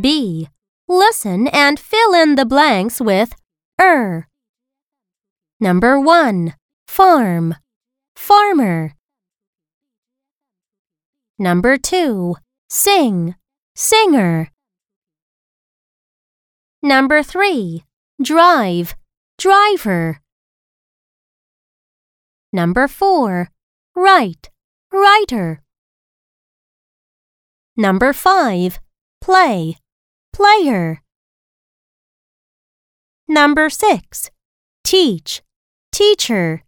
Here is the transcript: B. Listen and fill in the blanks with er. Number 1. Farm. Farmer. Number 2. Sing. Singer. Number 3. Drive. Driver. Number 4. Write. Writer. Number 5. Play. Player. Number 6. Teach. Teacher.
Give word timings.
B. 0.00 0.48
Listen 0.88 1.48
and 1.48 1.78
fill 1.78 2.14
in 2.14 2.34
the 2.34 2.46
blanks 2.46 3.00
with 3.00 3.34
er. 3.80 4.28
Number 5.60 6.00
1. 6.00 6.54
Farm. 6.86 7.56
Farmer. 8.16 8.94
Number 11.38 11.76
2. 11.76 12.36
Sing. 12.68 13.34
Singer. 13.74 14.48
Number 16.82 17.22
3. 17.22 17.84
Drive. 18.22 18.94
Driver. 19.38 20.20
Number 22.52 22.88
4. 22.88 23.48
Write. 23.94 24.50
Writer. 24.92 25.62
Number 27.76 28.12
5. 28.12 28.78
Play. 29.20 29.76
Player. 30.32 31.02
Number 33.28 33.68
6. 33.68 34.30
Teach. 34.82 35.42
Teacher. 35.92 36.62